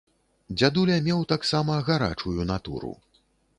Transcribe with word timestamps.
Дзядуля 0.55 0.95
меў 1.09 1.19
таксама 1.33 1.77
гарачую 1.91 2.49
натуру. 2.55 2.93